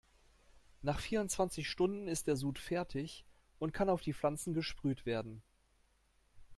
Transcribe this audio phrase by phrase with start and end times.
[0.81, 3.23] Nach vierundzwanzig Stunden ist der Sud fertig
[3.59, 5.43] und kann auf die Pflanzen gesprüht werden.